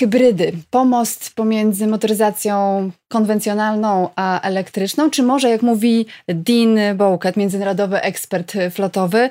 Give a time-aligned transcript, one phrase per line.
[0.00, 8.52] hybrydy, pomost pomiędzy motoryzacją konwencjonalną a elektryczną, czy może, jak mówi Dean Bowcat, międzynarodowy ekspert
[8.70, 9.30] flotowy,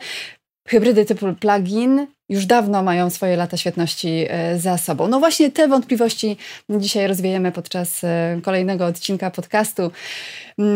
[0.67, 5.07] hybrydy typu plug-in już dawno mają swoje lata świetności e, za sobą.
[5.07, 6.37] No właśnie te wątpliwości
[6.69, 9.91] dzisiaj rozwiejemy podczas e, kolejnego odcinka podcastu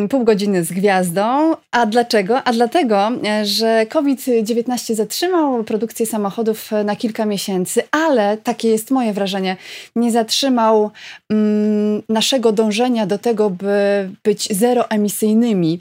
[0.09, 1.55] Pół godziny z gwiazdą.
[1.71, 2.43] A dlaczego?
[2.43, 9.13] A dlatego, e, że COVID-19 zatrzymał produkcję samochodów na kilka miesięcy, ale takie jest moje
[9.13, 9.57] wrażenie,
[9.95, 10.91] nie zatrzymał
[11.29, 15.79] mm, naszego dążenia do tego, by być zeroemisyjnymi.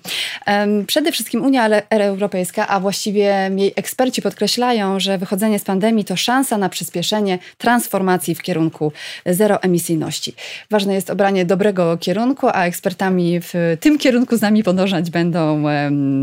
[0.87, 6.59] Przede wszystkim Unia Europejska, a właściwie jej eksperci podkreślają, że wychodzenie z pandemii to szansa
[6.59, 8.93] na przyspieszenie transformacji w kierunku
[9.27, 10.35] zeroemisyjności.
[10.71, 15.65] Ważne jest obranie dobrego kierunku, a ekspertami w tym kierunku z nami podążać będą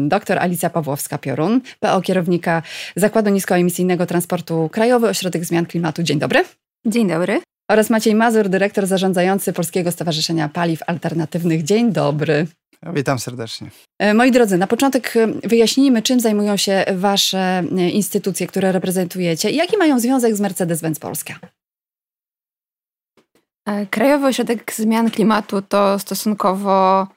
[0.08, 2.62] dr Alicja Pawłowska-Piorun, PO kierownika
[2.96, 6.04] Zakładu Niskoemisyjnego Transportu Krajowy Ośrodek Zmian Klimatu.
[6.04, 6.44] Dzień dobry.
[6.86, 7.42] Dzień dobry.
[7.70, 11.64] Oraz Maciej Mazur, dyrektor zarządzający Polskiego Stowarzyszenia Paliw Alternatywnych.
[11.64, 12.48] Dzień dobry.
[12.94, 13.70] Witam serdecznie.
[14.00, 19.50] E, moi drodzy, na początek e, wyjaśnijmy, czym zajmują się Wasze e, instytucje, które reprezentujecie
[19.50, 21.34] i jaki mają związek z Mercedes-Benz Polska.
[23.90, 27.08] Krajowy Ośrodek Zmian Klimatu to stosunkowo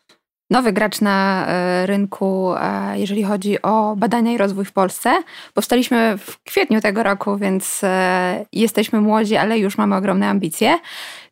[0.53, 1.47] nowy gracz na
[1.86, 2.55] rynku,
[2.95, 5.22] jeżeli chodzi o badania i rozwój w Polsce.
[5.55, 7.81] Powstaliśmy w kwietniu tego roku, więc
[8.53, 10.78] jesteśmy młodzi, ale już mamy ogromne ambicje.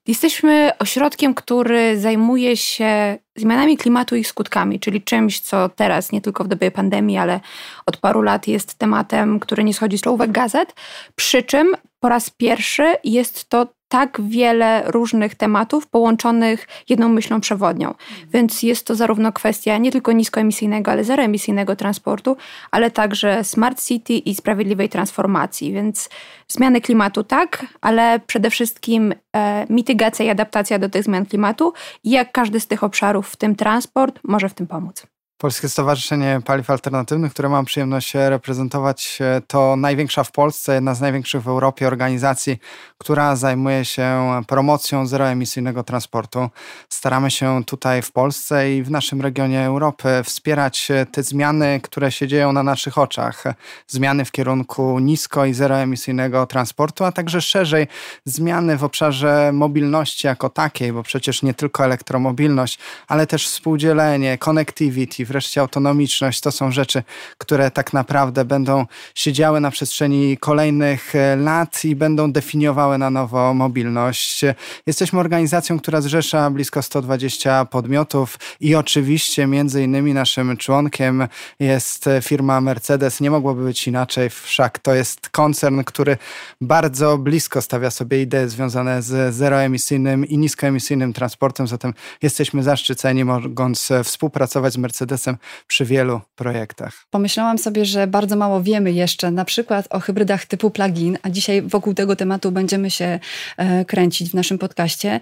[0.07, 6.21] Jesteśmy ośrodkiem, który zajmuje się zmianami klimatu i ich skutkami, czyli czymś, co teraz, nie
[6.21, 7.41] tylko w dobie pandemii, ale
[7.87, 10.75] od paru lat jest tematem, który nie schodzi z czołówek gazet.
[11.15, 17.89] Przy czym po raz pierwszy jest to tak wiele różnych tematów połączonych jedną myślą przewodnią.
[17.89, 18.29] Mhm.
[18.33, 22.37] Więc jest to zarówno kwestia nie tylko niskoemisyjnego, ale zeroemisyjnego transportu,
[22.71, 25.73] ale także smart city i sprawiedliwej transformacji.
[25.73, 26.09] Więc
[26.49, 31.73] zmiany klimatu tak, ale przede wszystkim e, mitygacja i adaptacja do tych zmian klimatu
[32.05, 35.06] i jak każdy z tych obszarów, w tym transport, może w tym pomóc.
[35.41, 41.43] Polskie Stowarzyszenie Paliw Alternatywnych, które mam przyjemność reprezentować, to największa w Polsce, jedna z największych
[41.43, 42.59] w Europie organizacji,
[42.99, 46.49] która zajmuje się promocją zeroemisyjnego transportu.
[46.89, 52.29] Staramy się tutaj w Polsce i w naszym regionie Europy wspierać te zmiany, które się
[52.29, 53.45] dzieją na naszych oczach.
[53.87, 57.87] Zmiany w kierunku nisko i zeroemisyjnego transportu, a także szerzej
[58.25, 65.30] zmiany w obszarze mobilności jako takiej, bo przecież nie tylko elektromobilność, ale też współdzielenie, connectivity,
[65.31, 67.03] wreszcie autonomiczność to są rzeczy,
[67.39, 73.11] które tak naprawdę będą się działy na przestrzeni kolejnych e, lat i będą definiowały na
[73.11, 74.45] nowo mobilność.
[74.87, 81.29] Jesteśmy organizacją, która zrzesza blisko 120 podmiotów i oczywiście między innymi naszym członkiem
[81.61, 83.21] jest firma Mercedes.
[83.21, 86.17] Nie mogłoby być inaczej, wszak to jest koncern, który
[86.61, 93.89] bardzo blisko stawia sobie idee związane z zeroemisyjnym i niskoemisyjnym transportem, zatem jesteśmy zaszczyceni mogąc
[94.05, 94.77] współpracować z
[95.26, 95.36] Mercedesem
[95.66, 97.06] przy wielu projektach.
[97.10, 101.62] Pomyślałam sobie, że bardzo mało wiemy jeszcze na przykład o hybrydach typu plug-in, a dzisiaj
[101.62, 103.19] wokół tego tematu będziemy się
[103.56, 105.20] e, kręcić w naszym podcaście.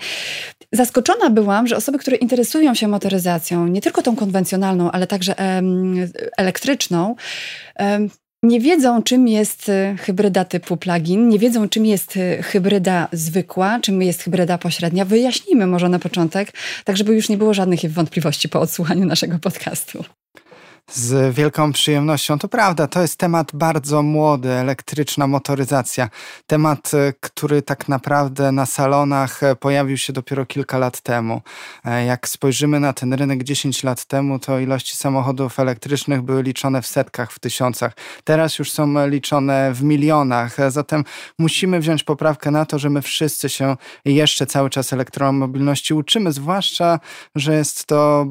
[0.72, 5.34] Zaskoczona byłam, że osoby, które interesują się motoryzacją, nie tylko tą konwencjonalną, ale także
[6.36, 7.16] elektryczną,
[8.43, 13.81] nie wiedzą, czym jest e, hybryda typu plugin, nie wiedzą, czym jest e, hybryda zwykła,
[13.81, 15.04] czym jest hybryda pośrednia.
[15.04, 16.53] Wyjaśnijmy może na początek,
[16.84, 20.04] tak żeby już nie było żadnych wątpliwości po odsłuchaniu naszego podcastu.
[20.93, 22.38] Z wielką przyjemnością.
[22.38, 26.09] To prawda, to jest temat bardzo młody, elektryczna motoryzacja.
[26.47, 31.43] Temat, e, który tak naprawdę na salonach e, pojawił się dopiero kilka lat temu.
[31.84, 36.82] E, jak spojrzymy na ten rynek 10 lat temu, to ilości samochodów elektrycznych były liczone
[36.82, 37.93] w setkach, w tysiącach.
[38.25, 40.56] Teraz już są liczone w milionach.
[40.71, 41.04] Zatem
[41.38, 47.00] musimy wziąć poprawkę na to, że my wszyscy się jeszcze cały czas elektromobilności uczymy, zwłaszcza,
[47.34, 48.27] że jest to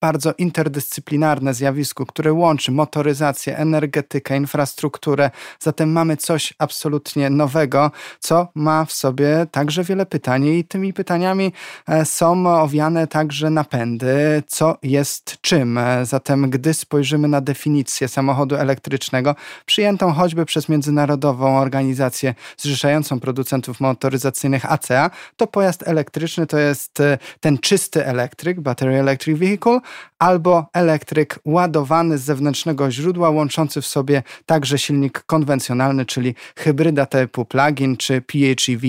[0.00, 5.30] bardzo interdyscyplinarne zjawisko, które łączy motoryzację, energetykę, infrastrukturę.
[5.58, 11.52] Zatem mamy coś absolutnie nowego, co ma w sobie także wiele pytań i tymi pytaniami
[11.88, 15.78] e, są owiane także napędy, co jest czym.
[15.78, 19.34] E, zatem gdy spojrzymy na definicję samochodu elektrycznego,
[19.66, 27.18] przyjętą choćby przez międzynarodową organizację zrzeszającą producentów motoryzacyjnych ACEA, to pojazd elektryczny to jest e,
[27.40, 29.80] ten czysty elektryk, battery electric vehicle,
[30.18, 37.44] albo elektryk ładowany z zewnętrznego źródła, łączący w sobie także silnik konwencjonalny, czyli hybryda typu
[37.44, 38.86] plug-in czy PHEV,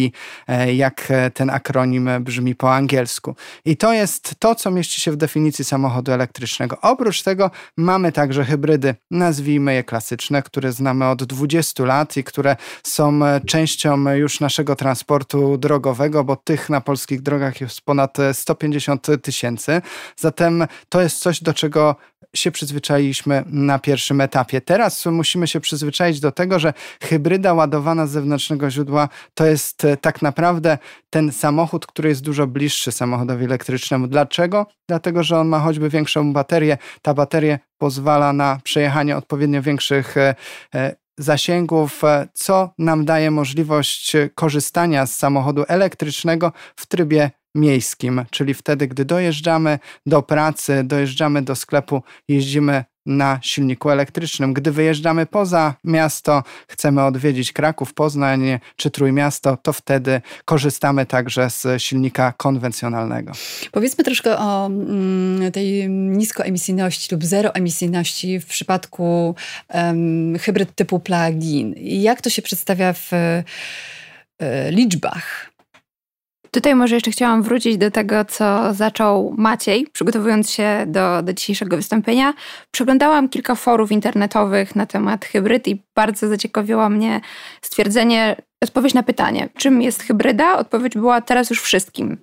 [0.48, 3.36] e, jak ten akronim brzmi po angielsku.
[3.66, 6.78] I to jest to, co mieści się w definicji samochodu elektrycznego.
[6.82, 12.56] Oprócz tego mamy także hybrydy, nazwijmy je klasyczne, które znamy od 20 lat i które
[12.84, 19.82] są częścią już naszego transportu drogowego, bo tych na polskich drogach jest ponad 150 tysięcy.
[20.18, 21.96] Zatem to jest coś, do czego
[22.36, 24.62] się przyzwyczailiśmy na pierwszym etapie.
[24.62, 26.74] Teraz musimy się przyzwyczaić do tego, że
[27.04, 30.78] hybryda ładowana z zewnętrznego źródła to jest e, tak naprawdę
[31.10, 34.08] ten samochód, który jest dużo bliższy samochodowi elektrycznemu.
[34.08, 34.66] Dlaczego?
[34.88, 36.78] Dlatego, że on ma choćby większą baterię.
[37.02, 40.36] Ta bateria pozwala na przejechanie odpowiednio większych e,
[40.76, 42.02] e, zasięgów,
[42.34, 49.80] co nam daje możliwość korzystania z samochodu elektrycznego w trybie miejskim, czyli wtedy, gdy dojeżdżamy
[50.06, 54.54] do pracy, dojeżdżamy do sklepu, jeździmy na silniku elektrycznym.
[54.54, 61.82] Gdy wyjeżdżamy poza miasto, chcemy odwiedzić Kraków, Poznań czy Trójmiasto, to wtedy korzystamy także z
[61.82, 63.32] silnika konwencjonalnego.
[63.72, 69.36] Powiedzmy troszkę o mm, tej niskoemisyjności lub zeroemisyjności w przypadku
[69.74, 71.76] um, hybryd typu plug-in.
[71.78, 73.44] Jak to się przedstawia w y,
[74.72, 75.51] liczbach?
[76.52, 81.78] Tutaj może jeszcze chciałam wrócić do tego, co zaczął Maciej, przygotowując się do, do dzisiejszego
[81.78, 82.34] wystąpienia.
[82.72, 87.22] Przeglądałam kilka forów internetowych na temat hybryd i bardzo zaciekawiło mnie
[87.62, 90.58] stwierdzenie, odpowiedź na pytanie, czym jest hybryda?
[90.58, 92.18] Odpowiedź była teraz już wszystkim.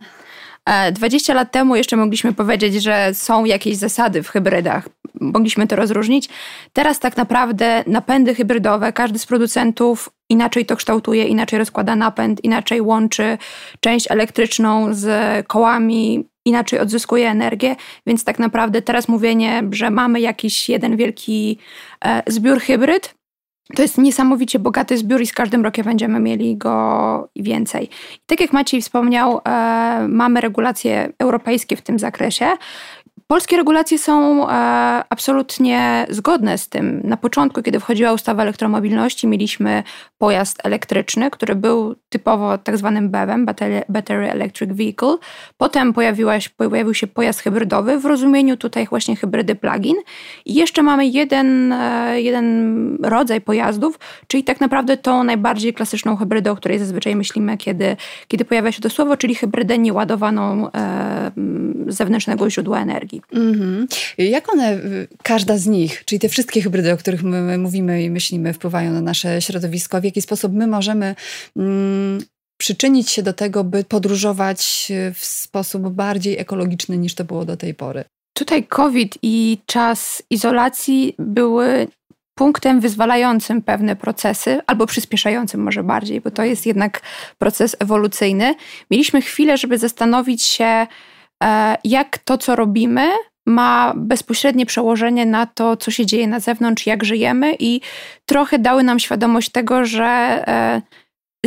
[0.93, 4.89] 20 e, lat temu jeszcze mogliśmy powiedzieć, że są jakieś zasady w hybrydach.
[5.21, 6.29] Mogliśmy to rozróżnić.
[6.73, 12.81] Teraz tak naprawdę napędy hybrydowe, każdy z producentów inaczej to kształtuje, inaczej rozkłada napęd, inaczej
[12.81, 13.39] łączy
[13.81, 15.07] część elektryczną z
[15.47, 17.77] kołami, inaczej odzyskuje energię,
[18.07, 21.59] więc tak naprawdę teraz mówienie, że mamy jakiś jeden wielki
[22.05, 23.19] e, zbiór hybryd,
[23.77, 27.85] to jest niesamowicie bogaty zbiór i z każdym rokiem będziemy mieli go więcej.
[28.15, 32.47] I tak jak Maciej wspomniał, e, mamy regulacje europejskie w tym zakresie.
[33.31, 34.53] Polskie regulacje są e,
[35.11, 37.01] absolutnie zgodne z tym.
[37.05, 39.83] Na początku, kiedy wchodziła ustawa elektromobilności, mieliśmy
[40.19, 43.47] pojazd elektryczny, który był typowo tak zwanym BEV-em,
[43.89, 45.17] Battery Electric Vehicle.
[45.57, 49.97] Potem pojawiła się, pojawił się pojazd hybrydowy w rozumieniu tutaj właśnie hybrydy plug-in.
[50.47, 56.51] I jeszcze mamy jeden, e, jeden rodzaj pojazdów, czyli tak naprawdę tą najbardziej klasyczną hybrydę,
[56.51, 57.97] o której zazwyczaj myślimy, kiedy,
[58.29, 61.31] kiedy pojawia się to słowo, czyli hybrydę nieładowaną e,
[61.87, 63.18] z zewnętrznego źródła energii.
[63.21, 63.87] Mm-hmm.
[64.19, 64.79] Jak one,
[65.23, 69.01] każda z nich, czyli te wszystkie hybrydy, o których my mówimy i myślimy, wpływają na
[69.01, 71.15] nasze środowisko, w jaki sposób my możemy
[71.57, 72.21] mm,
[72.61, 77.75] przyczynić się do tego, by podróżować w sposób bardziej ekologiczny niż to było do tej
[77.75, 78.05] pory?
[78.33, 81.89] Tutaj COVID i czas izolacji były
[82.35, 87.01] punktem wyzwalającym pewne procesy, albo przyspieszającym może bardziej, bo to jest jednak
[87.39, 88.55] proces ewolucyjny.
[88.91, 90.87] Mieliśmy chwilę, żeby zastanowić się,
[91.85, 93.09] jak to, co robimy,
[93.47, 97.81] ma bezpośrednie przełożenie na to, co się dzieje na zewnątrz, jak żyjemy, i
[98.27, 100.83] trochę dały nam świadomość tego, że e,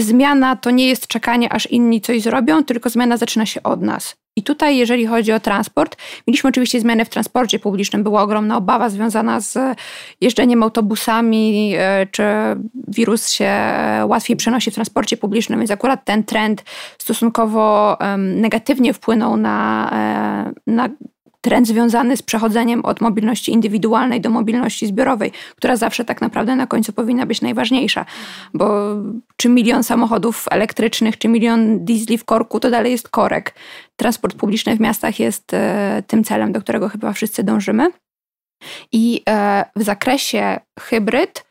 [0.02, 4.16] zmiana to nie jest czekanie, aż inni coś zrobią, tylko zmiana zaczyna się od nas.
[4.36, 8.04] I tutaj, jeżeli chodzi o transport, mieliśmy oczywiście zmiany w transporcie publicznym.
[8.04, 9.78] Była ogromna obawa związana z
[10.22, 12.24] jeżdżeniem autobusami, e, czy
[12.88, 13.54] wirus się
[14.06, 16.64] łatwiej przenosi w transporcie publicznym, więc akurat ten trend
[16.98, 20.90] stosunkowo negatywnie wpłynął na, e, na
[21.42, 26.68] trend związany z przechodzeniem od mobilności indywidualnej do mobilności zbiorowej, która zawsze tak naprawdę na
[26.68, 28.06] końcu powinna być najważniejsza,
[28.54, 28.96] bo
[29.38, 33.56] czy milion samochodów elektrycznych, czy milion diesli w korku, to dalej jest korek.
[33.96, 37.92] Transport publiczny w miastach jest e, tym celem, do którego chyba wszyscy dążymy.
[38.92, 41.46] I e, w zakresie hybryd,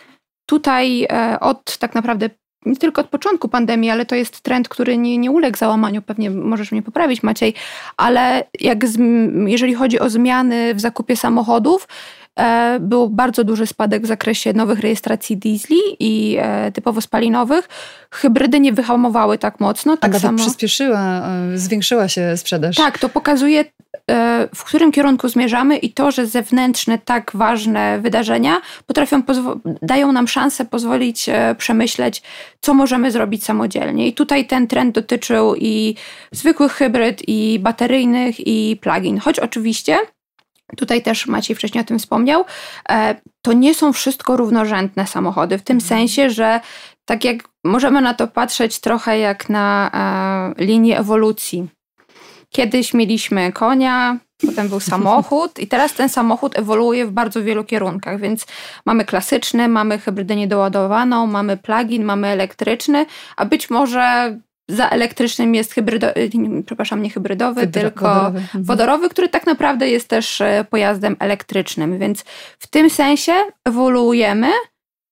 [0.47, 2.31] tutaj e, od tak naprawdę
[2.67, 6.03] nie tylko od początku pandemii, ale to jest trend, który nie, nie uległ załamaniu.
[6.03, 7.55] Pewnie możesz mnie poprawić, Maciej,
[7.97, 8.99] ale jak z,
[9.47, 11.89] jeżeli chodzi o zmiany w zakupie samochodów,
[12.37, 17.69] e, był bardzo duży spadek w zakresie nowych rejestracji diesli i e, typowo spalinowych.
[18.11, 19.97] Hybrydy nie wyhamowały tak mocno.
[19.97, 20.39] Tak A samo...
[20.39, 22.77] przyspieszyła, e, zwiększyła się sprzedaż.
[22.77, 23.65] Tak, to pokazuje
[24.55, 29.23] w którym kierunku zmierzamy i to, że zewnętrzne, tak ważne wydarzenia potrafią,
[29.83, 32.23] dają nam szansę pozwolić e, przemyśleć,
[32.61, 34.09] co możemy zrobić samodzielnie.
[34.09, 35.95] I tutaj ten trend dotyczył i
[36.33, 39.19] zwykłych hybryd, i bateryjnych, i plug-in.
[39.19, 39.99] Choć oczywiście
[40.77, 42.45] Tutaj też Maciej wcześniej o tym wspomniał.
[42.89, 45.89] E, to nie są wszystko równorzędne samochody, w tym mhm.
[45.89, 46.61] sensie, że
[47.05, 49.91] tak jak możemy na to patrzeć trochę jak na
[50.59, 51.69] linię ewolucji
[52.51, 58.21] Kiedyś mieliśmy konia, potem był samochód i teraz ten samochód ewoluuje w bardzo wielu kierunkach,
[58.21, 58.47] więc
[58.87, 64.37] mamy klasyczny, mamy hybrydę niedoładowaną, mamy plug-in, mamy elektryczny, a być może
[64.69, 66.15] za elektrycznym jest hybrydowy,
[66.67, 68.39] przepraszam, nie hybrydowy, Hybry, tylko wodorowy.
[68.39, 68.65] Mhm.
[68.65, 72.25] wodorowy, który tak naprawdę jest też e, pojazdem elektrycznym, więc
[72.59, 73.33] w tym sensie
[73.65, 74.49] ewoluujemy,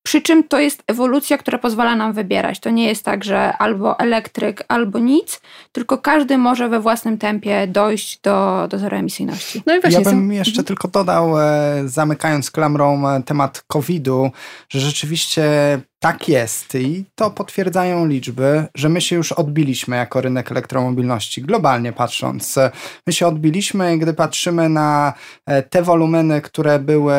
[0.08, 2.60] przy czym to jest ewolucja, która pozwala nam wybierać.
[2.60, 5.40] To nie jest tak, że albo elektryk, albo nic,
[5.72, 9.62] tylko każdy może we własnym tempie dojść do, do zeroemisyjności.
[9.66, 10.00] No i właśnie.
[10.00, 10.66] Ja bym jeszcze mhm.
[10.66, 14.30] tylko dodał, e, zamykając klamrą e, temat COVID-u,
[14.68, 15.42] że rzeczywiście
[15.98, 21.92] tak jest i to potwierdzają liczby, że my się już odbiliśmy jako rynek elektromobilności, globalnie
[21.92, 22.58] patrząc.
[23.06, 25.12] My się odbiliśmy, gdy patrzymy na
[25.46, 27.14] e, te wolumeny, które były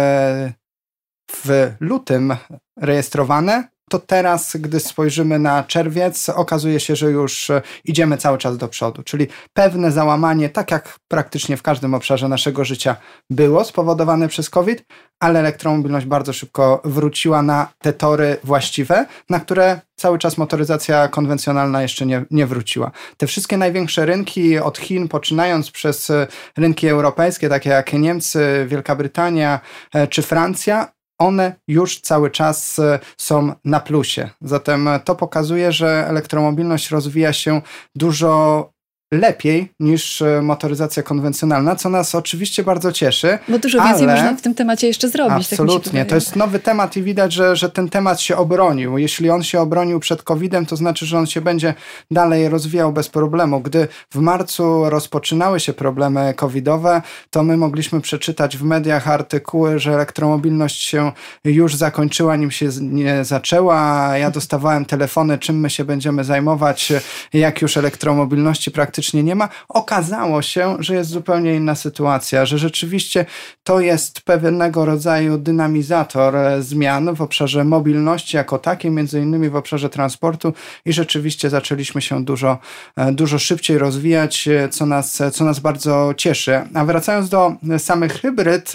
[1.32, 2.36] w lutym
[2.78, 8.58] rejestrowane, to teraz, gdy spojrzymy na czerwiec, okazuje się, że już e, idziemy cały czas
[8.58, 9.04] do przodu.
[9.04, 12.96] Czyli pewne załamanie, tak jak praktycznie w każdym obszarze naszego życia
[13.30, 14.84] było spowodowane przez COVID,
[15.20, 21.82] ale elektromobilność bardzo szybko wróciła na te tory właściwe, na które cały czas motoryzacja konwencjonalna
[21.82, 22.92] jeszcze nie, nie wróciła.
[23.18, 28.96] Te wszystkie największe rynki od Chin, poczynając przez e, rynki europejskie, takie jak Niemcy, Wielka
[28.96, 29.60] Brytania
[29.94, 34.30] e, czy Francja, one już cały czas e, są na plusie.
[34.42, 37.62] Zatem e, to pokazuje, że elektromobilność rozwija się
[37.96, 38.72] dużo
[39.12, 43.40] lepiej niż e, motoryzacja konwencjonalna, co nas oczywiście bardzo cieszy.
[43.48, 45.48] Bo dużo więcej można w tym temacie jeszcze zrobić.
[45.48, 46.00] Tak absolutnie.
[46.00, 48.98] Tak to jest nowy temat i widać, że, że ten temat się obronił.
[48.98, 51.74] Jeśli on się obronił przed COVID-em, to znaczy, że on się będzie
[52.12, 53.60] dalej rozwijał bez problemu.
[53.62, 59.94] Gdy w marcu rozpoczynały się problemy covidowe, to my mogliśmy przeczytać w mediach artykuły, że
[59.94, 61.12] elektromobilność się
[61.44, 64.12] już zakończyła, nim się nie zaczęła.
[64.18, 66.94] Ja dostawałem telefony, czym my się będziemy zajmować,
[67.34, 69.50] jak już elektromobilności praktycznie praktycznie nie ma.
[69.70, 73.26] Okazało się, że jest zupełnie inna sytuacja, że rzeczywiście
[73.64, 79.56] to jest pewnego rodzaju dynamizator e, zmian w obszarze mobilności jako takiej, między innymi w
[79.56, 80.54] obszarze transportu
[80.86, 82.58] i rzeczywiście zaczęliśmy się dużo,
[82.96, 86.62] e, dużo szybciej rozwijać, e, co nas, co nas bardzo cieszy.
[86.74, 88.74] A wracając do samych hybryd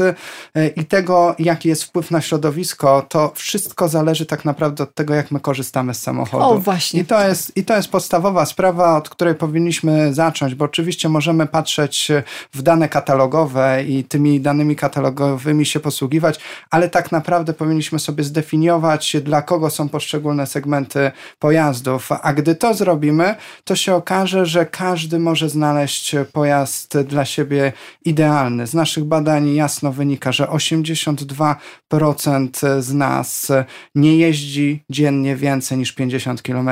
[0.76, 5.30] i tego, jaki jest wpływ na środowisko, to wszystko zależy tak naprawdę od tego, jak
[5.30, 6.44] my korzystamy z samochodu.
[6.44, 7.00] O, właśnie.
[7.00, 11.46] I to jest, i to jest podstawowa sprawa, od której powinniśmy zacząć, bo oczywiście możemy
[11.46, 12.08] patrzeć
[12.52, 16.40] w dane katalogowe i tymi danymi katalogowymi się posługiwać,
[16.70, 22.08] ale tak naprawdę powinniśmy sobie zdefiniować, dla kogo są poszczególne segmenty pojazdów.
[22.22, 27.72] A gdy to zrobimy, to się okaże, że każdy może znaleźć pojazd dla siebie
[28.04, 28.66] idealny.
[28.66, 33.52] Z naszych badań jasno wynika, że 82% z nas
[33.94, 36.70] nie jeździ dziennie więcej niż 50 km.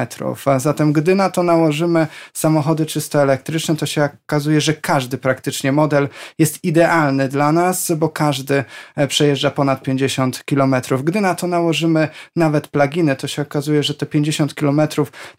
[0.56, 5.72] Zatem, gdy na to nałożymy samochody czysto elektryczne, elektryczne, to się okazuje, że każdy praktycznie
[5.72, 6.08] model
[6.38, 8.64] jest idealny dla nas, bo każdy
[8.96, 10.74] e, przejeżdża ponad 50 km.
[11.04, 14.80] Gdy na to nałożymy nawet pluginy, to się okazuje, że te 50 km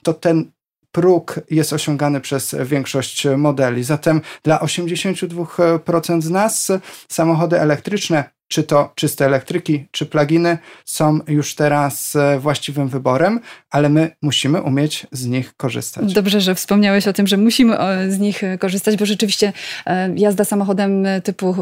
[0.04, 0.52] to ten
[0.92, 3.84] próg jest osiągany przez większość modeli.
[3.84, 6.72] Zatem dla 82% z nas
[7.10, 13.89] samochody elektryczne czy to czyste elektryki, czy pluginy są już teraz e, właściwym wyborem, ale
[13.89, 16.13] my musimy umieć z nich korzystać.
[16.13, 17.77] Dobrze, że wspomniałeś o tym, że musimy
[18.10, 19.53] z nich e, korzystać, bo rzeczywiście
[19.86, 21.55] e, jazda samochodem typu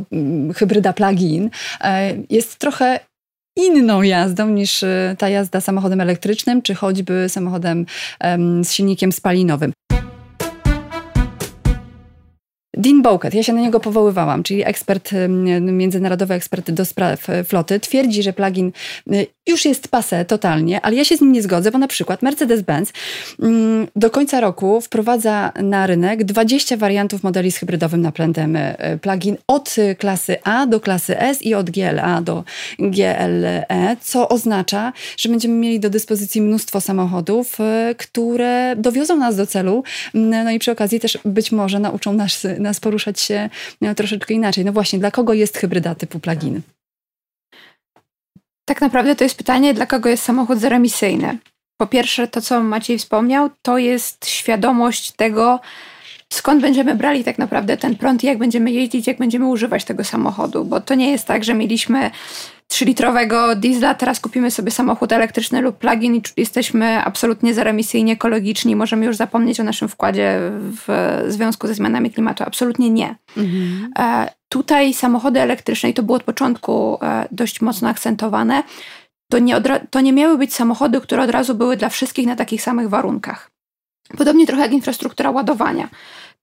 [0.55, 1.50] hybryda plug-in
[2.29, 3.00] jest trochę
[3.55, 4.83] inną jazdą niż
[5.17, 7.86] ta jazda samochodem elektrycznym, czy choćby samochodem
[8.63, 9.74] z silnikiem spalinowym.
[12.82, 15.12] Dean Bowcat, ja się na niego powoływałam, czyli ekspert,
[15.60, 18.72] międzynarodowy ekspert do spraw e, floty, twierdzi, że plugin
[19.12, 22.21] e, już jest pase totalnie, ale ja się z nim nie zgodzę, bo na przykład
[22.21, 22.93] Mercedes-Benz
[23.39, 29.38] mm, do końca roku wprowadza na rynek 20 wariantów modeli z hybrydowym napędem e, plugin
[29.48, 32.43] od klasy A do klasy S i od GLA do
[32.79, 37.57] GLE, co oznacza, że będziemy mieli do dyspozycji mnóstwo samochodów,
[37.98, 39.83] które dowiozą nas do celu,
[40.13, 43.50] no i przy okazji też być może nauczą nas nas poruszać się
[43.81, 44.65] no, troszeczkę inaczej.
[44.65, 46.62] No właśnie, dla kogo jest hybryda typu plug-in?
[48.72, 51.38] Tak naprawdę to jest pytanie, dla kogo jest samochód zeroemisyjny.
[51.78, 55.60] Po pierwsze, to co Maciej wspomniał, to jest świadomość tego,
[56.34, 60.04] skąd będziemy brali tak naprawdę ten prąd i jak będziemy jeździć, jak będziemy używać tego
[60.04, 62.12] samochodu, bo to nie jest tak, że mieliśmy
[62.72, 69.06] 3-litrowego diesla, teraz kupimy sobie samochód elektryczny lub plug-in i jesteśmy absolutnie zeroemisyjnie ekologiczni, możemy
[69.06, 70.40] już zapomnieć o naszym wkładzie
[70.88, 72.44] w związku ze zmianami klimatu.
[72.44, 73.16] Absolutnie nie.
[73.38, 73.92] Mhm.
[74.00, 78.64] E, tutaj samochody elektryczne, i to było od początku e, dość mocno akcentowane,
[79.32, 82.62] to nie, to nie miały być samochody, które od razu były dla wszystkich na takich
[82.62, 83.52] samych warunkach.
[84.18, 85.89] Podobnie trochę jak infrastruktura ładowania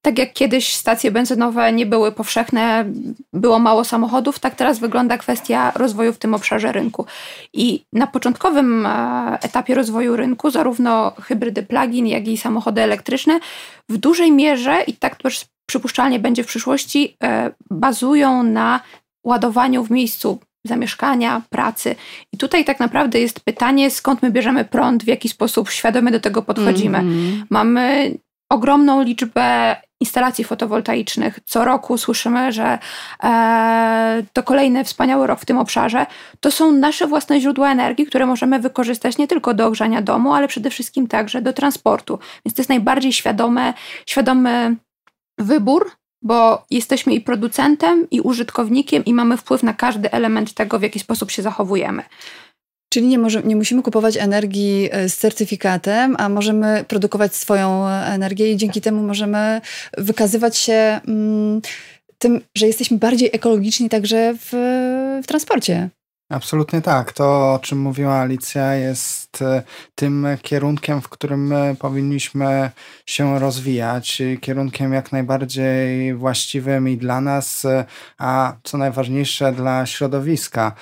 [0.03, 2.85] tak jak kiedyś stacje benzynowe nie były powszechne,
[3.33, 7.07] było mało samochodów, tak teraz wygląda kwestia rozwoju w tym obszarze rynku.
[7.53, 13.41] I na początkowym e, etapie rozwoju rynku, zarówno hybrydy plug-in, jak i samochody elektryczne
[13.89, 18.81] w dużej mierze, i tak też przypuszczalnie będzie w przyszłości, e, bazują na
[19.25, 21.97] ładowaniu w miejscu zamieszkania, pracy.
[22.33, 26.21] I tutaj tak naprawdę jest pytanie, skąd my bierzemy prąd, w jaki sposób świadomie do
[26.21, 26.99] tego podchodzimy.
[26.99, 27.43] Mm -hmm.
[27.51, 28.15] Mamy
[28.51, 31.41] ogromną liczbę instalacji fotowoltaicznych.
[31.47, 32.79] Co roku słyszymy, że
[33.23, 36.07] e, to kolejny wspaniały rok w tym obszarze.
[36.41, 40.49] To są nasze własne źródła energii, które możemy wykorzystać nie tylko do ogrzania domu, ale
[40.49, 42.19] przede wszystkim także do transportu.
[42.45, 43.75] Więc to jest najbardziej świadome,
[44.07, 44.77] świadomy
[45.39, 45.91] wybór,
[46.23, 51.01] bo jesteśmy i producentem, i użytkownikiem, i mamy wpływ na każdy element tego, w jaki
[51.01, 52.03] sposób się zachowujemy.
[52.93, 58.53] Czyli nie, może, nie musimy kupować energii e, z certyfikatem, a możemy produkować swoją energię
[58.53, 59.61] i dzięki temu możemy
[59.99, 61.61] wykazywać się mm,
[62.19, 64.51] tym, że jesteśmy bardziej ekologiczni także w,
[65.23, 65.89] w transporcie.
[66.31, 67.13] Absolutnie tak.
[67.13, 69.63] To, o czym mówiła Alicja, jest e,
[69.95, 72.71] tym kierunkiem, w którym powinniśmy
[73.07, 74.23] się rozwijać.
[74.41, 77.85] Kierunkiem jak najbardziej właściwym i dla nas, e,
[78.19, 80.75] a co najważniejsze dla środowiska.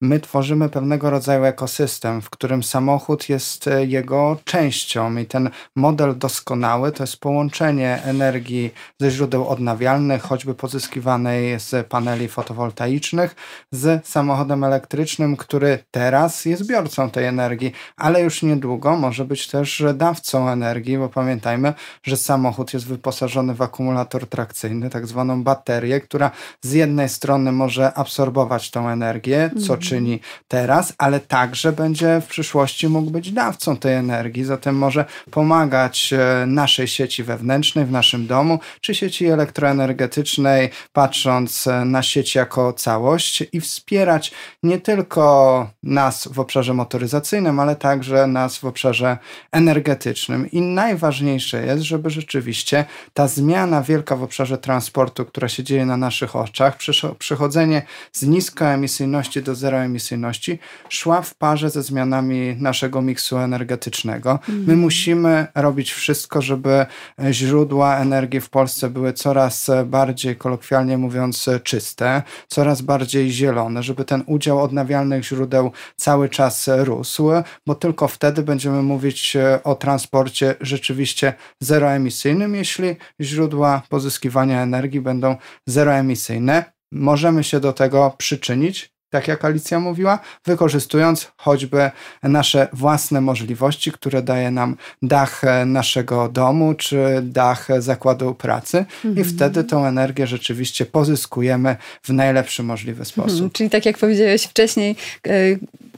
[0.00, 6.18] My tworzymy pewnego rodzaju ekosystem, w którym samochód jest e, jego częścią, i ten model
[6.18, 13.36] doskonały to jest połączenie energii ze źródeł odnawialnych, choćby pozyskiwanej z paneli fotowoltaicznych,
[13.72, 19.84] z samochodem elektrycznym, który teraz jest biorcą tej energii, ale już niedługo może być też
[19.94, 26.30] dawcą energii, bo pamiętajmy, że samochód jest wyposażony w akumulator trakcyjny, tak zwaną baterię, która
[26.62, 32.26] z jednej strony może absorbować tą energię, co mm czyni teraz, ale także będzie w
[32.26, 38.26] przyszłości mógł być dawcą tej energii, zatem może pomagać e, naszej sieci wewnętrznej w naszym
[38.26, 46.28] domu, czy sieci elektroenergetycznej, patrząc e, na sieć jako całość i wspierać nie tylko nas
[46.32, 49.18] w obszarze motoryzacyjnym, ale także nas w obszarze
[49.52, 50.50] energetycznym.
[50.50, 55.96] I najważniejsze jest, żeby rzeczywiście ta zmiana wielka w obszarze transportu, która się dzieje na
[55.96, 56.78] naszych oczach,
[57.18, 64.38] przechodzenie z niskoemisyjności do zero emisyjności szła w parze ze zmianami naszego miksu energetycznego.
[64.48, 64.78] My mhm.
[64.78, 66.86] musimy robić wszystko, żeby
[67.30, 74.22] źródła energii w Polsce były coraz bardziej, kolokwialnie mówiąc, czyste, coraz bardziej zielone, żeby ten
[74.26, 77.28] udział odnawialnych źródeł cały czas rósł,
[77.66, 86.64] bo tylko wtedy będziemy mówić o transporcie rzeczywiście zeroemisyjnym, jeśli źródła pozyskiwania energii będą zeroemisyjne.
[86.92, 91.90] Możemy się do tego przyczynić, tak jak Alicja mówiła, wykorzystując choćby
[92.22, 99.18] nasze własne możliwości, które daje nam dach naszego domu czy dach zakładu pracy, mhm.
[99.18, 103.32] i wtedy tą energię rzeczywiście pozyskujemy w najlepszy możliwy sposób.
[103.32, 103.50] Mhm.
[103.50, 105.30] Czyli tak jak powiedziałeś wcześniej, e,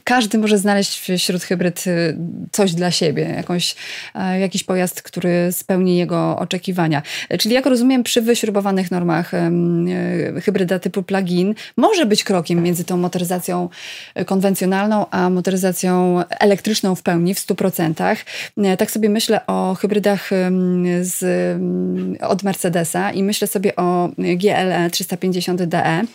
[0.03, 2.17] każdy może znaleźć wśród hybryd y,
[2.51, 3.75] coś dla siebie, jakąś,
[4.15, 7.01] e, jakiś pojazd, który spełni jego oczekiwania.
[7.39, 9.51] Czyli jak rozumiem, przy wyśrubowanych normach e,
[10.41, 13.69] hybryda typu plug-in może być krokiem między tą motoryzacją
[14.25, 18.15] konwencjonalną, a motoryzacją elektryczną w pełni, w 100%.
[18.57, 20.29] E, tak sobie myślę o hybrydach
[21.01, 21.21] z,
[22.21, 26.05] od Mercedesa i myślę sobie o GLE 350DE.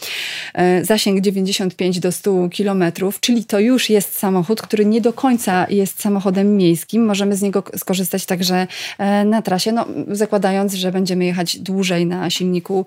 [0.83, 2.85] Zasięg 95 do 100 km,
[3.21, 7.05] czyli to już już jest samochód, który nie do końca jest samochodem miejskim.
[7.07, 8.67] Możemy z niego skorzystać także
[8.99, 12.87] e, na trasie, no, zakładając, że będziemy jechać dłużej na silniku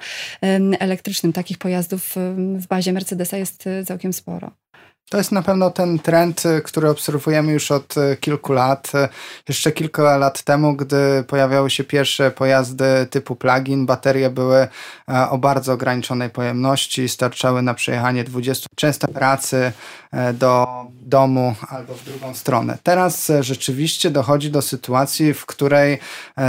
[0.80, 1.34] elektrycznym.
[1.34, 2.16] Takich pojazdów
[2.56, 4.52] w bazie Mercedesa jest e, całkiem sporo.
[5.10, 8.92] To jest na pewno ten trend, y, który obserwujemy już od y, kilku lat.
[8.96, 9.10] Y,
[9.48, 14.68] jeszcze kilka lat temu, gdy pojawiały się pierwsze pojazdy typu plug-in, baterie były
[15.10, 19.72] e, o bardzo ograniczonej pojemności, starczały na przejechanie 20 często pracy
[20.12, 20.68] e, do
[21.02, 22.78] domu albo w drugą stronę.
[22.84, 26.00] Teraz e, rzeczywiście dochodzi do sytuacji, w której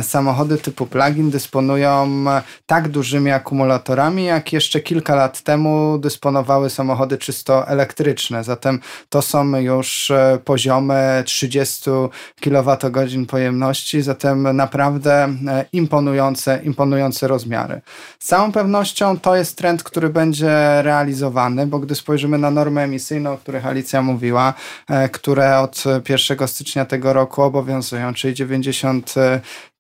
[0.03, 2.25] samochody typu plug-in dysponują
[2.67, 9.57] tak dużymi akumulatorami, jak jeszcze kilka lat temu dysponowały samochody czysto elektryczne Zatem to są
[9.57, 10.13] już
[10.45, 11.91] poziomy 30
[12.41, 17.81] kWh pojemności, zatem naprawdę e, imponujące, imponujące rozmiary.
[18.19, 23.31] Z całą pewnością to jest trend, który będzie realizowany, bo gdy spojrzymy na normy emisyjne,
[23.31, 24.55] o których Alicja mówiła,
[24.89, 29.15] e, które od 1 stycznia tego roku obowiązują, czyli 90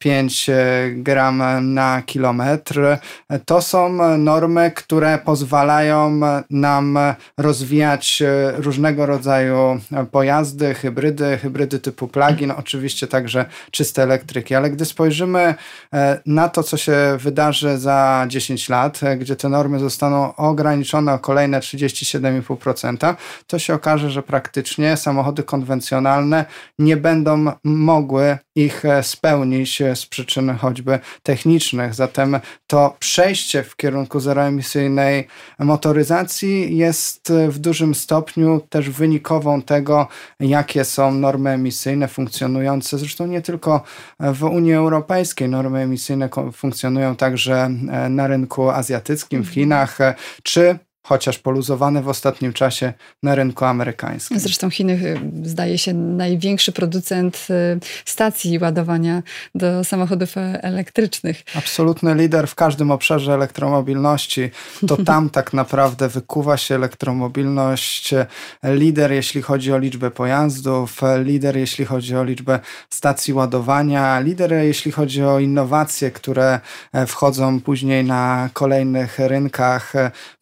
[0.00, 1.42] 5 e, gram
[1.74, 2.98] na kilometr.
[3.46, 6.98] To są normy, które pozwalają nam
[7.38, 8.22] rozwijać
[8.60, 15.54] różnego rodzaju pojazdy, hybrydy, hybrydy typu plug-in, oczywiście także czyste elektryki, ale gdy spojrzymy
[16.26, 21.60] na to, co się wydarzy za 10 lat, gdzie te normy zostaną ograniczone o kolejne
[21.60, 23.14] 37,5%,
[23.46, 26.44] to się okaże, że praktycznie samochody konwencjonalne
[26.78, 31.94] nie będą mogły ich e, spełnić e, z przyczyn choćby technicznych.
[31.94, 35.26] Zatem to przejście w kierunku zeroemisyjnej
[35.58, 40.08] motoryzacji jest e, w dużym stopniu też wynikową tego,
[40.40, 43.82] jakie są normy emisyjne funkcjonujące, zresztą nie tylko
[44.20, 45.48] w Unii Europejskiej.
[45.48, 47.70] Normy emisyjne funkcjonują także
[48.10, 49.98] na rynku azjatyckim, w Chinach,
[50.42, 50.78] czy
[51.10, 52.92] chociaż poluzowane w ostatnim czasie
[53.22, 54.38] na rynku amerykańskim.
[54.38, 59.22] Zresztą Chiny y, zdaje się największy producent y, stacji ładowania
[59.54, 61.42] do samochodów e, elektrycznych.
[61.54, 64.50] Absolutny lider w każdym obszarze elektromobilności.
[64.88, 68.14] To tam tak naprawdę wykuwa się elektromobilność.
[68.64, 74.92] Lider jeśli chodzi o liczbę pojazdów, lider jeśli chodzi o liczbę stacji ładowania, lider jeśli
[74.92, 76.60] chodzi o innowacje, które
[76.92, 79.92] e, wchodzą później na kolejnych rynkach.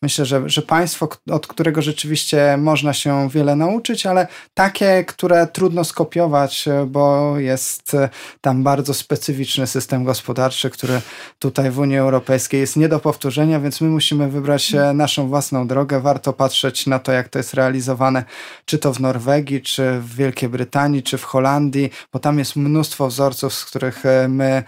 [0.02, 5.85] Myślę, że że państwo, od którego rzeczywiście można się wiele nauczyć, ale takie, które trudno
[5.85, 8.09] skopiować, e, bo jest e,
[8.40, 11.01] tam bardzo specyficzny system gospodarczy, który
[11.38, 15.66] tutaj w Unii Europejskiej jest nie do powtórzenia, więc my musimy wybrać e, naszą własną
[15.66, 16.01] drogę.
[16.01, 18.25] Warto patrzeć na to, jak to jest realizowane,
[18.64, 23.09] czy to w Norwegii, czy w Wielkiej Brytanii, czy w Holandii, bo tam jest mnóstwo
[23.09, 24.62] wzorców, z których my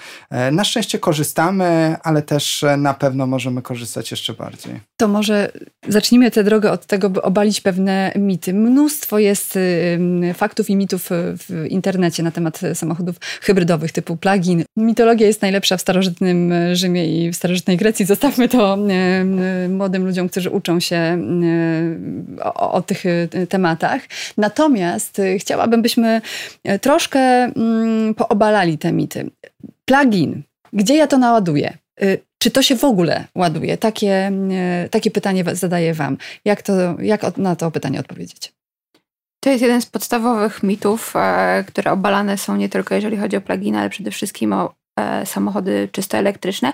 [0.53, 4.90] na szczęście korzystamy, ale też na pewno możemy korzystać jeszcze bardziej.
[5.01, 5.53] To może
[5.89, 8.55] zacznijmy tę drogę od tego, by obalić pewne mity.
[8.55, 9.59] Mnóstwo jest
[10.35, 14.65] faktów i mitów w internecie na temat samochodów hybrydowych typu plug-in.
[14.77, 18.07] Mitologia jest najlepsza w starożytnym Rzymie i w starożytnej Grecji.
[18.07, 18.79] Zostawmy to
[19.69, 21.19] młodym ludziom, którzy uczą się
[22.43, 24.03] o, o tych e, tematach.
[24.37, 26.21] Natomiast chciałabym, byśmy
[26.81, 27.53] troszkę
[28.17, 29.31] poobalali te mity.
[29.85, 30.43] Plug-in.
[30.73, 31.79] Gdzie ja to naładuję?
[32.43, 33.77] Czy to się w ogóle ładuje?
[33.79, 36.17] Takie, e, takie pytanie zadaję Wam.
[36.45, 38.53] Jak, to, jak na to pytanie odpowiedzieć?
[39.41, 43.41] To jest jeden z podstawowych mitów, e, które obalane są nie tylko jeżeli chodzi o
[43.41, 46.73] pluginy, ale przede wszystkim o e, samochody czysto elektryczne.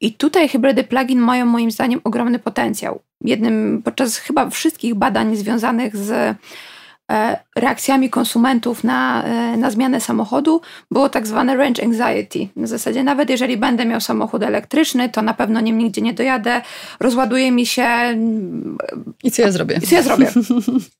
[0.00, 3.00] I tutaj hybrydy plugin mają moim zdaniem ogromny potencjał.
[3.20, 6.36] Jednym podczas chyba wszystkich badań związanych z
[7.56, 12.48] reakcjami konsumentów na, e, na zmianę samochodu było tak zwane range anxiety.
[12.56, 16.62] W zasadzie nawet jeżeli będę miał samochód elektryczny, to na pewno nim nigdzie nie dojadę,
[17.00, 17.86] rozładuje mi się.
[19.24, 19.78] I co ja zrobię?
[19.82, 20.32] I co ja zrobię?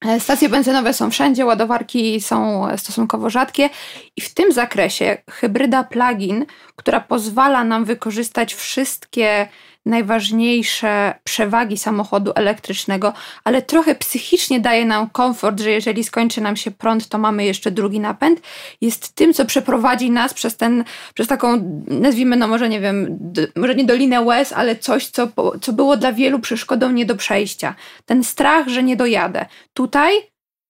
[0.06, 3.70] E, stacje benzynowe są wszędzie, ładowarki są stosunkowo rzadkie
[4.16, 9.48] i w tym zakresie hybryda plug-in, która pozwala nam wykorzystać wszystkie
[9.86, 13.12] najważniejsze przewagi samochodu elektrycznego,
[13.44, 17.70] ale trochę psychicznie daje nam komfort, że jeżeli skończy nam się prąd, to mamy jeszcze
[17.70, 18.40] drugi napęd,
[18.80, 23.18] jest tym, co przeprowadzi nas przez ten, przez taką, nazwijmy, no może nie wiem,
[23.56, 25.28] może nie dolinę łez, ale coś, co,
[25.60, 27.74] co było dla wielu przeszkodą nie do przejścia.
[28.04, 29.46] Ten strach, że nie dojadę.
[29.72, 30.12] Tutaj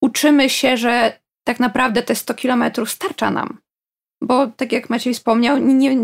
[0.03, 3.59] uczymy się, że tak naprawdę te 100 kilometrów starcza nam
[4.27, 5.97] bo tak jak Maciej wspomniał, nie,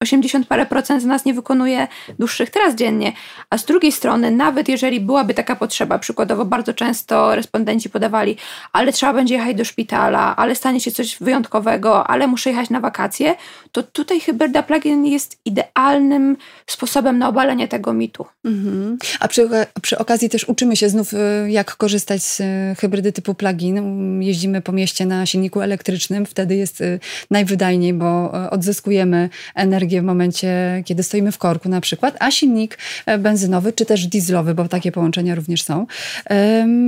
[0.00, 3.12] 80 parę procent z nas nie wykonuje dłuższych tras dziennie,
[3.50, 8.36] a z drugiej strony, nawet jeżeli byłaby taka potrzeba, przykładowo bardzo często respondenci podawali,
[8.72, 12.80] ale trzeba będzie jechać do szpitala, ale stanie się coś wyjątkowego, ale muszę jechać na
[12.80, 13.34] wakacje,
[13.72, 18.26] to tutaj hybryda plug-in jest idealnym sposobem na obalenie tego mitu.
[18.44, 18.98] Mhm.
[19.20, 19.48] A przy,
[19.82, 22.44] przy okazji też uczymy się znów, y, jak korzystać z y,
[22.78, 24.22] hybrydy typu plug-in.
[24.22, 28.06] Jeździmy po mieście na silniku elektrycznym, wtedy jest y, najwyższy wydajniej, bo
[28.44, 33.72] e, odzyskujemy energię w momencie, kiedy stoimy w korku na przykład, a silnik e, benzynowy
[33.72, 35.86] czy też dieslowy, bo takie połączenia również są,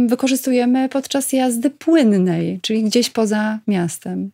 [0.06, 4.30] wykorzystujemy podczas jazdy płynnej, czyli gdzieś poza miastem.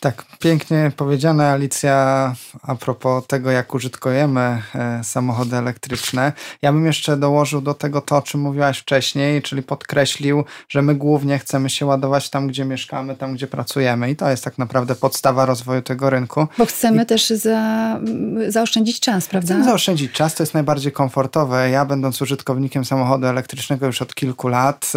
[0.00, 6.32] Tak, pięknie powiedziane, Alicja, a propos tego, jak użytkujemy e, samochody elektryczne.
[6.62, 10.94] Ja bym jeszcze dołożył do tego to, o czym mówiłaś wcześniej, czyli podkreślił, że my
[10.94, 14.10] głównie chcemy się ładować tam, gdzie mieszkamy, tam, gdzie pracujemy.
[14.10, 16.46] I to jest tak naprawdę podstawa rozwoju tego rynku.
[16.58, 17.06] Bo chcemy I...
[17.06, 18.00] też za,
[18.48, 19.46] zaoszczędzić czas, prawda?
[19.46, 21.70] Chcemy zaoszczędzić czas, to jest najbardziej komfortowe.
[21.70, 24.92] Ja, będąc użytkownikiem samochodu elektrycznego już od kilku lat,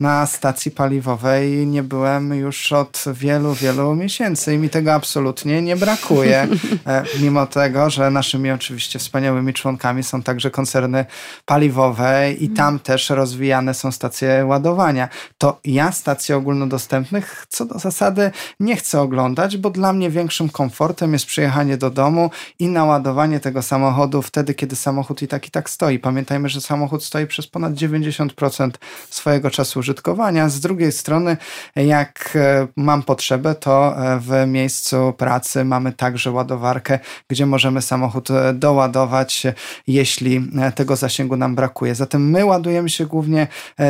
[0.00, 5.76] na stacji paliwowej nie byłem już od wielu, wielu miesięcy i mi tego absolutnie nie
[5.76, 6.48] brakuje.
[6.86, 11.04] E, mimo tego, że naszymi oczywiście wspaniałymi członkami są także koncerny
[11.46, 15.08] paliwowe i tam też rozwijane są stacje ładowania.
[15.38, 21.12] To ja stacji ogólnodostępnych co do zasady nie chcę oglądać, bo dla mnie większym komfortem
[21.12, 25.70] jest przyjechanie do domu i naładowanie tego samochodu wtedy, kiedy samochód i tak i tak
[25.70, 25.98] stoi.
[25.98, 28.70] Pamiętajmy, że samochód stoi przez ponad 90%
[29.10, 30.48] swojego czasu użytkowania.
[30.48, 31.36] Z drugiej strony,
[31.76, 38.30] jak e, mam potrzebę, to e, w miejscu pracy mamy także ładowarkę, gdzie możemy samochód
[38.30, 39.42] e, doładować,
[39.86, 41.94] jeśli tego zasięgu nam brakuje.
[41.94, 43.46] Zatem my ładujemy się głównie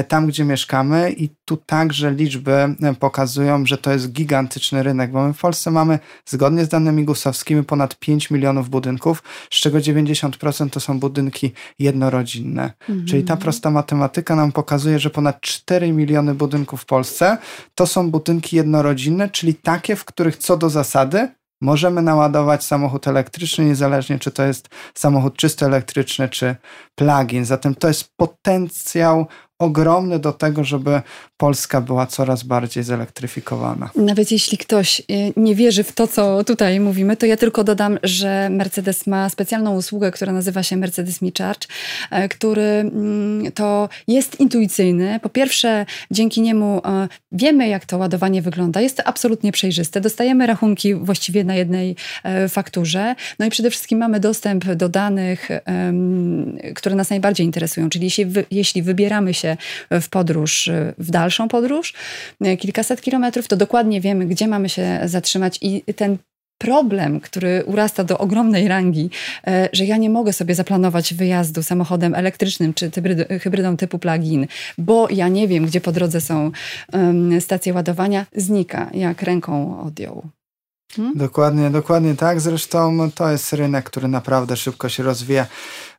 [0.08, 5.32] tam, gdzie mieszkamy i tu także liczby pokazują, że to jest gigantyczny rynek, bo my
[5.32, 10.80] w Polsce mamy zgodnie z danymi gusowskimi ponad 5 milionów budynków, z czego 90% to
[10.80, 12.72] są budynki jednorodzinne.
[12.80, 13.06] Mhm.
[13.06, 17.38] Czyli ta prosta matematyka nam pokazuje, że ponad 4 miliony budynków w Polsce
[17.74, 21.28] to są budynki jednorodzinne, czyli takie, w których co do zasady
[21.60, 26.56] możemy naładować samochód elektryczny, niezależnie czy to jest samochód czysto elektryczny, czy
[27.00, 27.44] plug-in.
[27.44, 29.26] Zatem to jest potencjał
[29.60, 31.02] ogromny do tego, żeby
[31.36, 33.90] Polska była coraz bardziej zelektryfikowana.
[33.96, 35.04] Nawet jeśli ktoś y,
[35.36, 39.76] nie wierzy w to, co tutaj mówimy, to ja tylko dodam, że Mercedes ma specjalną
[39.76, 41.66] usługę, która nazywa się Mercedes Me Charge,
[42.10, 45.20] e, który mm, to jest intuicyjny.
[45.22, 48.80] Po pierwsze, dzięki niemu e, wiemy, jak to ładowanie wygląda.
[48.80, 50.00] Jest to absolutnie przejrzyste.
[50.00, 53.14] Dostajemy rachunki właściwie na jednej e, fakturze.
[53.38, 55.48] No i przede wszystkim mamy dostęp do danych,
[56.74, 57.90] które nas najbardziej interesują.
[57.90, 59.56] Czyli jeśli, jeśli wybieramy się
[59.90, 61.94] w podróż, w dalszą podróż,
[62.58, 66.18] kilkaset kilometrów, to dokładnie wiemy, gdzie mamy się zatrzymać i ten
[66.60, 69.10] problem, który urasta do ogromnej rangi,
[69.46, 72.90] e, że ja nie mogę sobie zaplanować wyjazdu samochodem elektrycznym czy
[73.42, 74.46] hybrydą typu plug-in,
[74.78, 76.50] bo ja nie wiem, gdzie po drodze są
[77.40, 80.22] stacje ładowania, znika jak ręką odjął.
[80.96, 81.12] Hmm?
[81.16, 82.40] Dokładnie, dokładnie tak.
[82.40, 85.46] Zresztą to jest rynek, który naprawdę szybko się rozwija.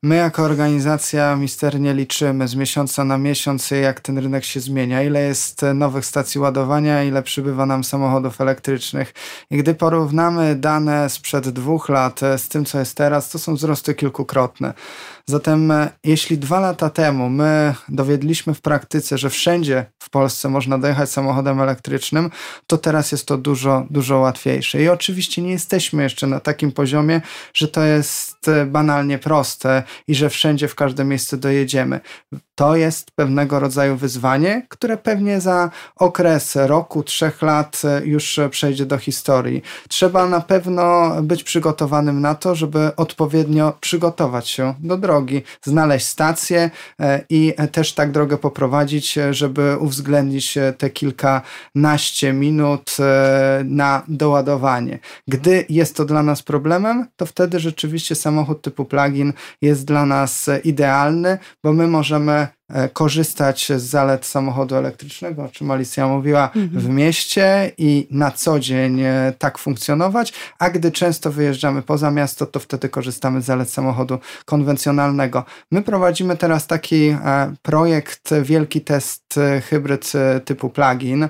[0.03, 5.21] My jako organizacja misternie liczymy z miesiąca na miesiąc, jak ten rynek się zmienia, ile
[5.21, 9.13] jest nowych stacji ładowania, ile przybywa nam samochodów elektrycznych.
[9.51, 13.93] I gdy porównamy dane sprzed dwóch lat z tym, co jest teraz, to są wzrosty
[13.95, 14.73] kilkukrotne.
[15.25, 20.77] Zatem e, jeśli dwa lata temu my dowiedliśmy w praktyce, że wszędzie w Polsce można
[20.77, 22.31] dojechać samochodem elektrycznym,
[22.67, 24.81] to teraz jest to dużo, dużo łatwiejsze.
[24.81, 27.21] I oczywiście nie jesteśmy jeszcze na takim poziomie,
[27.53, 31.99] że to jest e, banalnie proste i że wszędzie, w każde miejsce dojedziemy.
[32.55, 38.85] To jest pewnego rodzaju wyzwanie, które pewnie za okres roku, trzech lat e, już przejdzie
[38.85, 39.61] do historii.
[39.89, 46.69] Trzeba na pewno być przygotowanym na to, żeby odpowiednio przygotować się do drogi, znaleźć stację
[46.99, 52.97] e, i też tak drogę poprowadzić, żeby uwzględnić te kilkanaście minut
[53.65, 54.99] na doładowanie.
[55.27, 60.49] Gdy jest to dla nas problemem, to wtedy rzeczywiście samochód typu plug-in jest dla nas
[60.63, 62.47] idealny, bo my możemy
[62.93, 66.69] korzystać z zalet samochodu elektrycznego, o czym Alicja mówiła, mhm.
[66.69, 72.45] w mieście i na co dzień e, tak funkcjonować, a gdy często wyjeżdżamy poza miasto,
[72.45, 75.45] to wtedy korzystamy z zalet samochodu konwencjonalnego.
[75.71, 77.17] My prowadzimy teraz taki e,
[77.61, 80.11] projekt, wielki test hybryd
[80.45, 81.29] typu plug-in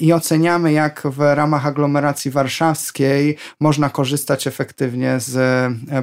[0.00, 5.38] i oceniamy, jak w ramach aglomeracji warszawskiej można korzystać efektywnie z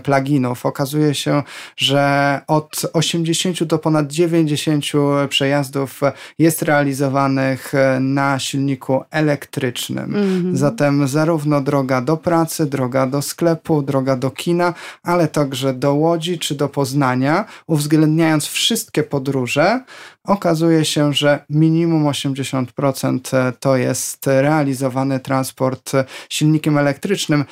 [0.04, 0.66] pluginów.
[0.66, 1.44] Okazuje się,
[1.78, 4.94] że od 80 do ponad 90 10
[5.30, 6.02] przejazdów
[6.40, 10.14] jest realizowanych na silniku elektrycznym.
[10.14, 10.56] Mm-hmm.
[10.56, 14.74] Zatem zarówno droga do pracy, droga do sklepu, droga do kina,
[15.04, 19.84] ale także do Łodzi czy do Poznania, uwzględniając wszystkie podróże,
[20.24, 25.92] okazuje się, że minimum 80% to jest realizowany transport
[26.30, 27.46] silnikiem elektrycznym.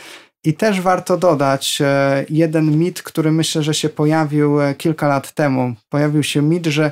[0.46, 5.32] I też warto dodać e, jeden mit, który myślę, że się pojawił e, kilka lat
[5.32, 5.74] temu.
[5.90, 6.92] Pojawił się mit, że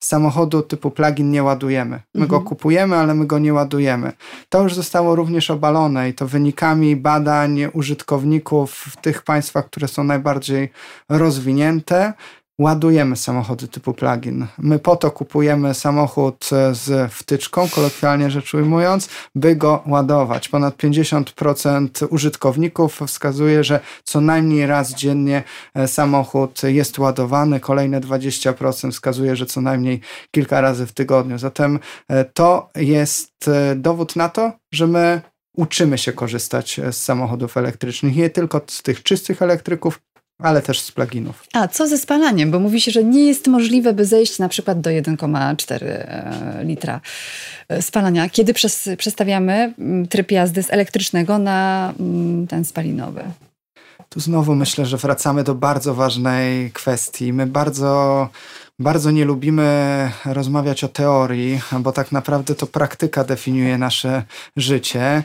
[0.00, 2.00] samochodu typu plugin nie ładujemy.
[2.14, 2.28] My mhm.
[2.28, 4.12] go kupujemy, ale my go nie ładujemy.
[4.48, 10.04] To już zostało również obalone i to wynikami badań użytkowników w tych państwach, które są
[10.04, 10.68] najbardziej
[11.08, 12.12] rozwinięte,
[12.60, 14.46] ładujemy samochody typu plug-in.
[14.58, 20.48] My po to kupujemy samochód e, z wtyczką, kolokwialnie rzecz ujmując, by go ładować.
[20.48, 25.42] Ponad 50% użytkowników wskazuje, że co najmniej raz dziennie
[25.74, 31.38] e, samochód jest ładowany, kolejne 20% wskazuje, że co najmniej kilka razy w tygodniu.
[31.38, 35.20] Zatem e, to jest dowód na to, że my
[35.56, 40.00] uczymy się korzystać z samochodów elektrycznych, nie tylko z tych czystych elektryków,
[40.42, 41.44] ale też z pluginów.
[41.52, 42.50] A co ze spalaniem?
[42.50, 47.00] Bo mówi się, że nie jest możliwe, by zejść na przykład do 1,4 e, litra
[47.68, 48.54] e, spalania, kiedy
[48.96, 53.22] przestawiamy mm, tryb jazdy z elektrycznego na mm, ten spalinowy.
[54.08, 57.32] Tu znowu myślę, że wracamy do bardzo ważnej kwestii.
[57.32, 58.28] My bardzo
[58.80, 64.22] bardzo nie lubimy rozmawiać o teorii, bo tak naprawdę to praktyka definiuje nasze
[64.56, 65.22] życie.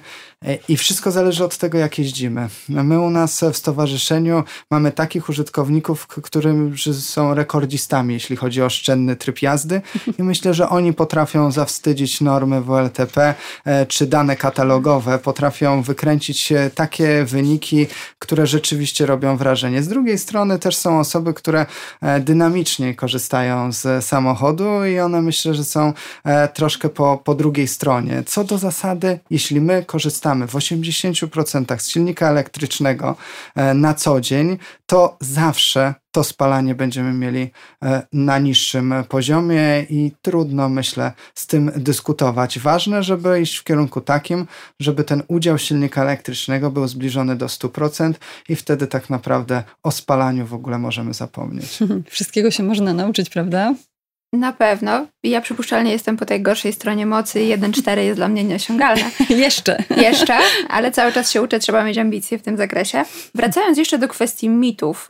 [0.67, 2.49] I wszystko zależy od tego, jak jeździmy.
[2.69, 6.53] My u nas w stowarzyszeniu mamy takich użytkowników, którzy
[6.93, 9.81] są rekordzistami, jeśli chodzi o oszczędny tryb jazdy
[10.19, 17.25] i myślę, że oni potrafią zawstydzić normy WLTP e, czy dane katalogowe, potrafią wykręcić takie
[17.25, 17.87] wyniki,
[18.19, 19.83] które rzeczywiście robią wrażenie.
[19.83, 21.65] Z drugiej strony też są osoby, które
[22.01, 25.93] e, dynamicznie korzystają z samochodu i one myślę, że są
[26.23, 28.23] e, troszkę po, po drugiej stronie.
[28.25, 33.15] Co do zasady, jeśli my korzystamy korzystamy w 80% z silnika elektrycznego
[33.55, 37.51] e, na co dzień, to zawsze to spalanie będziemy mieli
[37.83, 42.59] e, na niższym poziomie i trudno, myślę, z tym dyskutować.
[42.59, 44.47] Ważne, żeby iść w kierunku takim,
[44.79, 48.13] żeby ten udział silnika elektrycznego był zbliżony do 100%
[48.49, 51.79] i wtedy tak naprawdę o spalaniu w ogóle możemy zapomnieć.
[52.09, 53.73] Wszystkiego się można nauczyć, prawda?
[54.35, 55.07] Na pewno.
[55.23, 59.03] Ja przypuszczalnie jestem po tej gorszej stronie mocy i 1.4 jest dla mnie nieosiągalne.
[59.29, 59.83] jeszcze.
[59.97, 60.37] Jeszcze,
[60.69, 63.03] ale cały czas się uczę, trzeba mieć ambicje w tym zakresie.
[63.35, 65.09] Wracając jeszcze do kwestii mitów.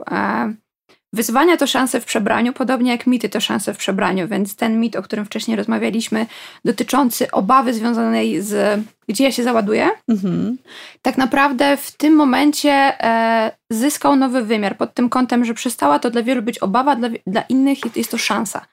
[1.14, 4.96] Wyzwania to szanse w przebraniu, podobnie jak mity to szanse w przebraniu, więc ten mit,
[4.96, 6.26] o którym wcześniej rozmawialiśmy,
[6.66, 10.58] dotyczący obawy związanej z gdzie ja się załaduję, mhm.
[11.02, 16.12] tak naprawdę w tym momencie e, zyskał nowy wymiar pod tym kątem, że przestała to
[16.12, 18.66] dla wielu być obawa, dla, dla innych jest to szansa.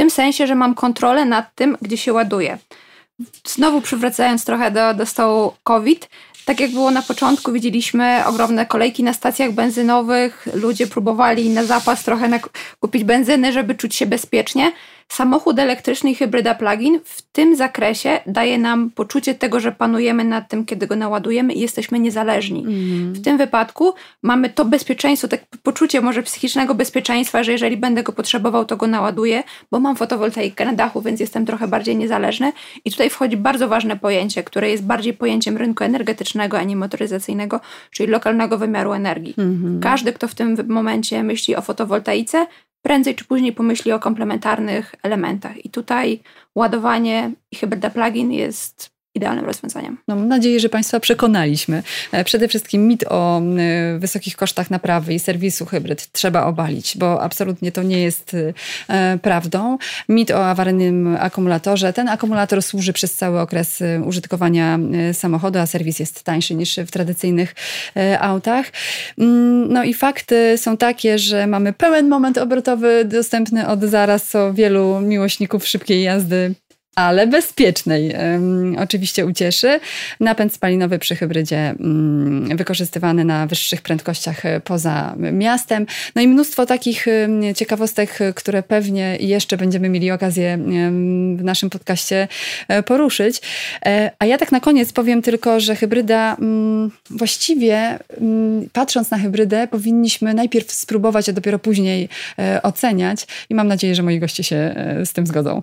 [0.00, 2.58] Tym sensie, że mam kontrolę nad tym, gdzie się ładuję.
[3.46, 6.08] Znowu przywracając trochę do, do stołu COVID,
[6.44, 12.04] tak jak było na początku, widzieliśmy ogromne kolejki na stacjach benzynowych, ludzie próbowali na zapas
[12.04, 12.40] trochę
[12.78, 14.72] kupić benzyny, żeby czuć się bezpiecznie.
[15.10, 20.48] Samochód elektryczny i hybryda plug-in w tym zakresie daje nam poczucie tego, że panujemy nad
[20.48, 22.60] tym, kiedy go naładujemy i jesteśmy niezależni.
[22.60, 23.12] Mm.
[23.12, 28.12] W tym wypadku mamy to bezpieczeństwo, tak poczucie może psychicznego bezpieczeństwa, że jeżeli będę go
[28.12, 32.52] potrzebował, to go naładuję, bo mam fotowoltaikę na dachu, więc jestem trochę bardziej niezależny.
[32.84, 37.60] I tutaj wchodzi bardzo ważne pojęcie, które jest bardziej pojęciem rynku energetycznego, a nie motoryzacyjnego,
[37.90, 39.34] czyli lokalnego wymiaru energii.
[39.38, 39.80] Mm.
[39.82, 42.46] Każdy, kto w tym momencie myśli o fotowoltaice,
[42.82, 45.64] prędzej czy później pomyśli o komplementarnych elementach.
[45.64, 46.22] I tutaj
[46.54, 49.98] ładowanie i hybryda plugin jest idealnym rozwiązaniem.
[50.08, 51.82] No, mam nadzieję, że Państwa przekonaliśmy.
[52.12, 57.22] E, przede wszystkim mit o e, wysokich kosztach naprawy i serwisu hybryd trzeba obalić, bo
[57.22, 58.36] absolutnie to nie jest
[58.88, 59.78] e, prawdą.
[60.08, 61.92] Mit o awaryjnym akumulatorze.
[61.92, 64.78] Ten akumulator służy przez cały okres użytkowania
[65.12, 67.54] samochodu, a serwis jest tańszy niż w tradycyjnych
[68.20, 68.66] autach.
[69.18, 74.54] Mm, no i fakty są takie, że mamy pełen moment obrotowy dostępny od zaraz, co
[74.54, 76.54] wielu miłośników szybkiej jazdy
[76.94, 78.14] ale bezpiecznej
[78.78, 79.80] oczywiście ucieszy.
[80.20, 85.86] Napęd spalinowy przy hybrydzie mm, wykorzystywany na wyższych prędkościach e, poza miastem.
[86.14, 87.06] No i mnóstwo takich
[87.56, 90.58] ciekawostek, które pewnie jeszcze będziemy mieli okazję
[91.36, 92.28] w naszym podcaście
[92.68, 93.40] e, poruszyć.
[93.86, 99.18] E, a ja tak na koniec powiem tylko, że hybryda mm, właściwie mm, patrząc na
[99.18, 102.08] hybrydę powinniśmy najpierw spróbować, a dopiero później
[102.62, 104.74] oceniać i mam nadzieję, że moi goście się
[105.04, 105.62] z tym zgodzą.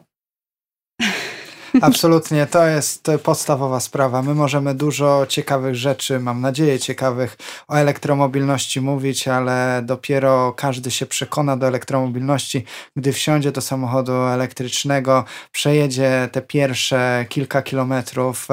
[1.81, 4.21] Absolutnie, to jest podstawowa sprawa.
[4.21, 7.37] My możemy dużo ciekawych rzeczy, mam nadzieję ciekawych,
[7.67, 15.23] o elektromobilności mówić, ale dopiero każdy się przekona do elektromobilności, gdy wsiądzie do samochodu elektrycznego,
[15.51, 18.47] przejedzie te pierwsze kilka kilometrów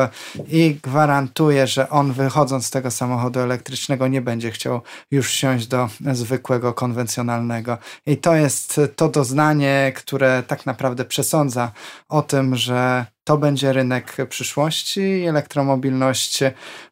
[0.48, 5.88] i gwarantuję, że on wychodząc z tego samochodu elektrycznego nie będzie chciał już wsiąść do
[6.12, 7.78] zwykłego, konwencjonalnego.
[8.06, 11.72] I to jest to doznanie, które tak naprawdę przesądza
[12.08, 16.40] o tym, że to będzie rynek przyszłości i elektromobilność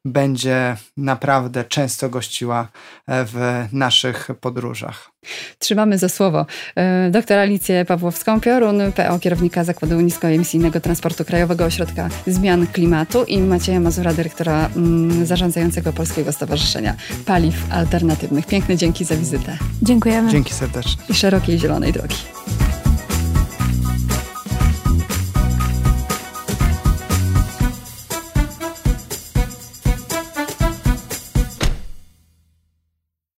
[0.04, 2.68] będzie naprawdę często gościła
[3.06, 5.10] e, w naszych podróżach.
[5.58, 6.46] Trzymamy za słowo.
[6.76, 13.80] E, doktor Alicję Pawłowską-Piorun, PO kierownika Zakładu Niskoemisyjnego Transportu Krajowego Ośrodka Zmian Klimatu i Macieja
[13.80, 16.94] Mazura, dyrektora mm, zarządzającego Polskiego Stowarzyszenia
[17.26, 18.46] Paliw Alternatywnych.
[18.46, 19.58] Piękne dzięki za wizytę.
[19.82, 20.30] Dziękujemy.
[20.30, 21.02] Dzięki serdecznie.
[21.08, 22.16] I szerokiej zielonej drogi.